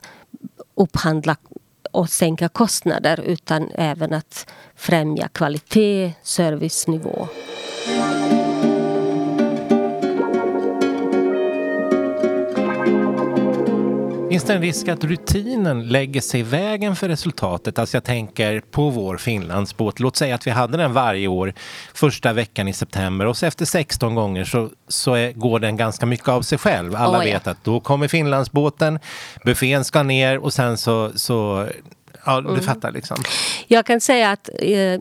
[0.74, 1.36] upphandla
[1.92, 7.28] och sänka kostnader utan även att främja kvalitet, servicenivå.
[14.34, 17.78] Finns det en risk att rutinen lägger sig i vägen för resultatet?
[17.78, 20.00] Alltså jag tänker på vår Finlandsbåt.
[20.00, 21.54] Låt säga att vi hade den varje år
[21.94, 26.06] första veckan i september och så efter 16 gånger så, så är, går den ganska
[26.06, 26.96] mycket av sig själv.
[26.96, 27.34] Alla oh, ja.
[27.34, 28.98] vet att då kommer Finlandsbåten,
[29.44, 31.68] buffén ska ner och sen så, så
[32.24, 32.60] ja du mm.
[32.60, 33.16] fattar liksom.
[33.66, 35.00] Jag kan säga att eh,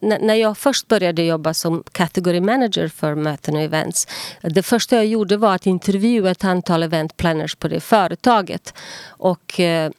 [0.00, 4.06] när jag först började jobba som category manager för möten och events.
[4.42, 8.74] Det första jag gjorde var att intervjua ett antal event planners på det företaget.
[9.08, 9.90] Och eh,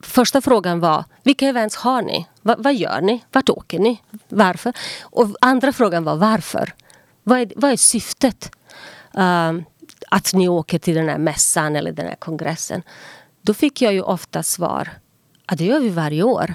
[0.00, 2.26] första frågan var, vilka events har ni?
[2.42, 3.24] Va, vad gör ni?
[3.32, 4.00] Vart åker ni?
[4.28, 4.72] Varför?
[5.02, 6.74] Och andra frågan var, varför?
[7.22, 8.50] Vad är, vad är syftet?
[9.18, 9.52] Uh,
[10.08, 12.82] att ni åker till den här mässan eller den här kongressen.
[13.42, 14.90] Då fick jag ju ofta svar,
[15.46, 16.54] att det gör vi varje år.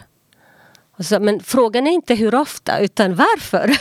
[1.00, 3.78] Så, men frågan är inte hur ofta, utan varför.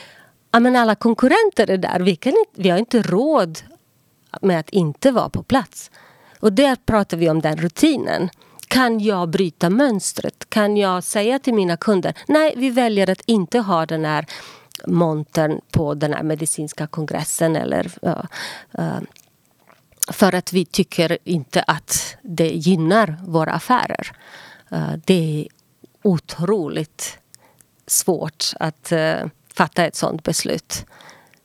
[0.50, 2.00] ja, men alla konkurrenter är där.
[2.00, 3.58] Vi, kan inte, vi har inte råd
[4.42, 5.90] med att inte vara på plats.
[6.40, 8.30] Och där pratar vi om den rutinen.
[8.68, 10.50] Kan jag bryta mönstret?
[10.50, 14.26] Kan jag säga till mina kunder nej, vi väljer att inte ha den här
[14.86, 18.24] montern på den här medicinska kongressen eller uh,
[18.78, 19.00] uh,
[20.08, 24.12] för att vi tycker inte att det gynnar våra affärer.
[24.72, 25.59] Uh, det är
[26.02, 27.18] otroligt
[27.86, 30.86] svårt att uh, fatta ett sådant beslut.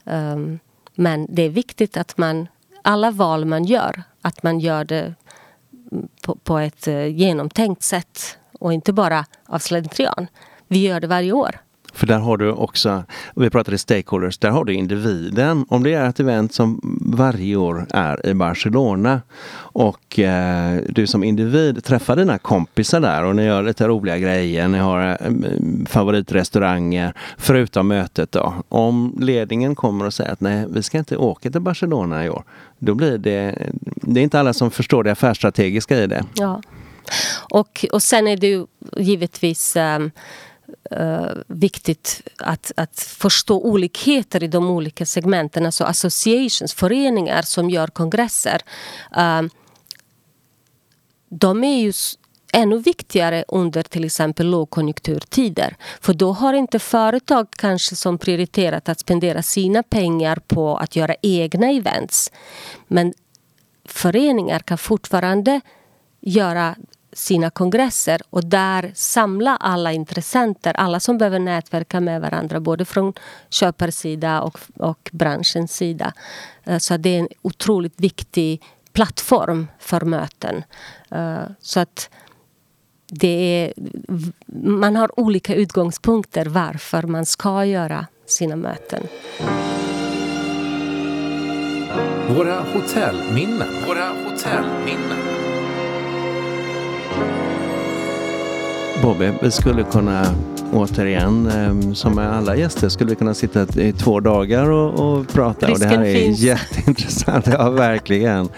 [0.03, 0.59] Um,
[0.95, 2.47] men det är viktigt att man,
[2.81, 5.13] alla val man gör, att man gör det
[5.91, 10.27] mm, på, på ett uh, genomtänkt sätt och inte bara av slentrian.
[10.67, 11.59] Vi gör det varje år.
[11.95, 13.03] För där har du också,
[13.35, 15.65] vi pratade stakeholders, där har du individen.
[15.69, 19.21] Om det är ett event som varje år är i Barcelona
[19.55, 24.67] och eh, du som individ träffar dina kompisar där och ni gör lite roliga grejer,
[24.67, 25.17] ni har eh,
[25.85, 28.53] favoritrestauranger förutom mötet då.
[28.69, 32.43] Om ledningen kommer och säger att nej, vi ska inte åka till Barcelona i år.
[32.79, 36.23] Då blir det, det är inte alla som förstår det affärsstrategiska i det.
[36.33, 36.61] Ja.
[37.49, 38.65] Och, och sen är det ju
[38.97, 40.11] givetvis um,
[40.91, 45.65] uh, viktigt att, att förstå olikheter i de olika segmenten.
[45.65, 48.61] Alltså associations, föreningar som gör kongresser.
[49.17, 49.41] Uh,
[51.29, 51.93] de är ju
[52.53, 55.75] ännu viktigare under till exempel lågkonjunkturtider.
[56.01, 61.15] För då har inte företag kanske som prioriterat att spendera sina pengar på att göra
[61.21, 62.31] egna events.
[62.87, 63.13] Men
[63.85, 65.61] föreningar kan fortfarande
[66.21, 66.75] göra
[67.15, 73.13] sina kongresser och där samla alla intressenter, alla som behöver nätverka med varandra både från
[73.49, 76.13] köparsida och, och branschens sida.
[76.63, 80.63] Eh, så det är en otroligt viktig plattform för möten.
[81.11, 82.09] Eh, så att
[83.07, 83.73] det är,
[84.63, 89.03] man har olika utgångspunkter varför man ska göra sina möten.
[92.29, 93.67] Våra hotellminnen.
[93.87, 95.54] Våra hotellminnen.
[99.01, 100.25] Bobby, vi skulle kunna
[100.73, 105.27] återigen, ehm, som med alla gäster, skulle vi kunna sitta i två dagar och, och
[105.27, 105.67] prata.
[105.67, 106.39] Risken och det här är finns.
[106.39, 108.49] jätteintressant, ja verkligen.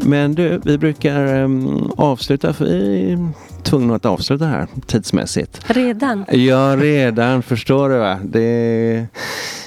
[0.00, 3.18] Men du, vi brukar um, avsluta, för vi
[3.62, 5.60] tvungna att avsluta här tidsmässigt.
[5.66, 6.24] Redan?
[6.32, 8.18] Ja, redan, förstår du va.
[8.24, 9.06] Det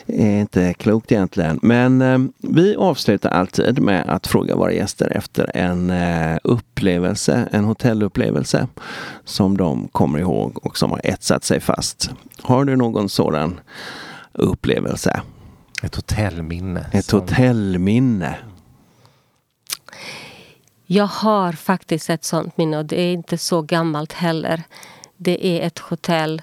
[0.08, 1.60] är inte klokt egentligen.
[1.62, 7.66] Men eh, vi avslutar alltid med att fråga våra gäster efter en eh, upplevelse, en
[7.66, 8.68] hotellupplevelse
[9.26, 12.10] som de kommer ihåg och som har etsat sig fast.
[12.42, 13.60] Har du någon sådan
[14.34, 15.22] upplevelse?
[15.84, 16.86] Ett hotellminne.
[16.92, 18.36] Ett som- hotellminne?
[20.94, 24.64] Jag har faktiskt ett sånt minne och det är inte så gammalt heller.
[25.18, 26.42] Det är ett hotell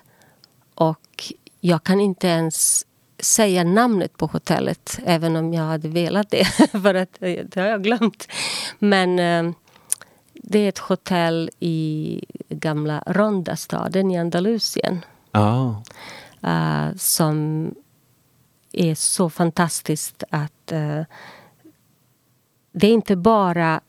[0.74, 2.86] och jag kan inte ens
[3.18, 6.44] säga namnet på hotellet även om jag hade velat det.
[6.82, 8.28] För att det har jag glömt.
[8.78, 9.54] Men eh,
[10.32, 15.04] det är ett hotell i gamla Ronda-staden i Andalusien.
[16.42, 17.70] Eh, som
[18.72, 21.02] är så fantastiskt att eh,
[22.72, 23.80] det är inte bara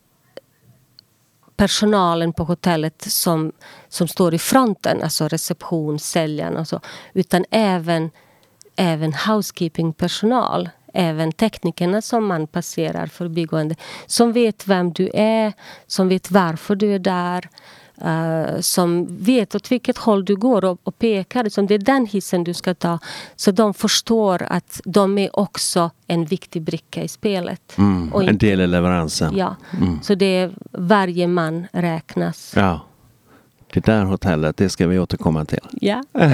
[1.59, 3.51] personalen på hotellet som,
[3.89, 6.79] som står i fronten, alltså reception, säljarna och så,
[7.13, 8.11] utan även,
[8.75, 10.69] även housekeeping-personal.
[10.93, 13.75] Även teknikerna som man passerar förbigående.
[14.05, 15.53] Som vet vem du är,
[15.87, 17.49] som vet varför du är där.
[18.01, 21.43] eh, som vet åt vilket håll du går och, och pekar.
[21.43, 22.99] Liksom, det är den hissen du ska ta.
[23.35, 27.77] Så de förstår att de är också en viktig bricka i spelet.
[27.77, 29.37] Mm, en del i leveransen.
[29.37, 29.55] Ja,
[30.01, 32.53] så det är varje man räknas.
[32.55, 32.81] Ja.
[33.73, 35.59] Det där hotellet, det ska vi återkomma till.
[35.81, 36.03] Ja.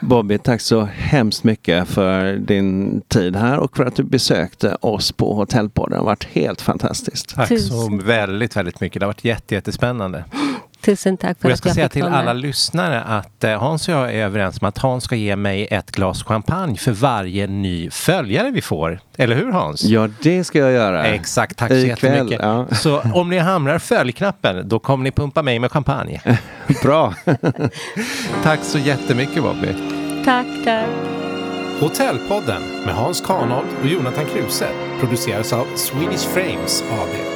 [0.00, 5.12] Bobby, tack så hemskt mycket för din tid här och för att du besökte oss
[5.12, 5.90] på Hotellpodden.
[5.90, 7.34] Det har varit helt fantastiskt.
[7.34, 9.00] Tack så väldigt, väldigt mycket.
[9.00, 10.24] Det har varit jätte, jättespännande.
[10.86, 13.60] Tusen tack för Och jag att ska jag säga till vara alla lyssnare att eh,
[13.60, 16.92] Hans och jag är överens om att Hans ska ge mig ett glas champagne för
[16.92, 19.00] varje ny följare vi får.
[19.16, 19.84] Eller hur Hans?
[19.84, 21.06] Ja, det ska jag göra.
[21.06, 22.40] Exakt, tack så Ikväll, jättemycket.
[22.42, 22.66] ja.
[22.72, 26.20] Så om ni hamrar följknappen, då kommer ni pumpa mig med champagne.
[26.82, 27.14] Bra.
[28.42, 29.68] tack så jättemycket Bobby.
[30.24, 30.86] Tack, tack.
[31.80, 34.68] Hotellpodden med Hans Kanold och Jonathan Kruse
[35.00, 37.35] produceras av Swedish Frames AB.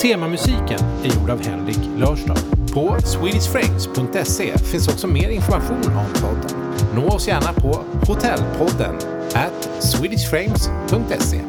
[0.00, 2.36] Temamusiken är gjord av Henrik Lörstad.
[2.74, 6.74] På swedishframes.se finns också mer information om podden.
[6.94, 8.94] Nå oss gärna på hotellpodden
[9.34, 11.40] at swedishframes.se.